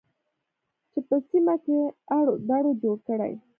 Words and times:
چې 0.91 0.99
په 1.07 1.15
سیمه 1.27 1.55
کې 1.63 1.77
اړو 2.17 2.33
دوړ 2.47 2.65
جوړ 2.81 2.97
کړي 3.07 3.33